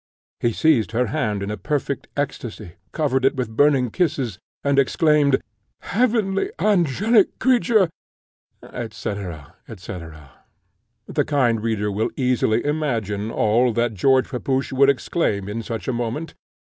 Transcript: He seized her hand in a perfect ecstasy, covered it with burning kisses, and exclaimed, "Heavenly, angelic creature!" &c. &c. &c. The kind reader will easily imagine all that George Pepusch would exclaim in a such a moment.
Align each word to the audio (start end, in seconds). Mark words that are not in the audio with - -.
He 0.39 0.51
seized 0.51 0.93
her 0.93 1.05
hand 1.13 1.43
in 1.43 1.51
a 1.51 1.57
perfect 1.57 2.07
ecstasy, 2.17 2.71
covered 2.91 3.23
it 3.23 3.35
with 3.35 3.55
burning 3.55 3.91
kisses, 3.91 4.39
and 4.63 4.79
exclaimed, 4.79 5.39
"Heavenly, 5.81 6.49
angelic 6.57 7.37
creature!" 7.37 7.87
&c. 8.63 8.89
&c. 8.89 9.39
&c. 9.77 9.93
The 11.05 11.25
kind 11.27 11.61
reader 11.61 11.91
will 11.91 12.09
easily 12.17 12.65
imagine 12.65 13.29
all 13.29 13.73
that 13.73 13.93
George 13.93 14.27
Pepusch 14.29 14.73
would 14.73 14.89
exclaim 14.89 15.47
in 15.47 15.59
a 15.59 15.63
such 15.63 15.87
a 15.87 15.93
moment. 15.93 16.33